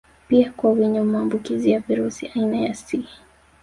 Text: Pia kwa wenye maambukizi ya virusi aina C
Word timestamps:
Pia 0.27 0.51
kwa 0.51 0.71
wenye 0.71 1.01
maambukizi 1.01 1.71
ya 1.71 1.79
virusi 1.79 2.27
aina 2.35 2.73
C 2.73 3.05